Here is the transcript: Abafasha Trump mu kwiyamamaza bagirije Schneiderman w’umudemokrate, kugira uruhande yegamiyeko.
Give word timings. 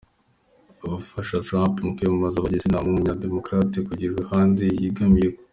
Abafasha 0.85 1.43
Trump 1.47 1.75
mu 1.85 1.91
kwiyamamaza 1.95 2.43
bagirije 2.43 2.63
Schneiderman 2.63 2.95
w’umudemokrate, 3.03 3.77
kugira 3.87 4.11
uruhande 4.13 4.63
yegamiyeko. 4.83 5.41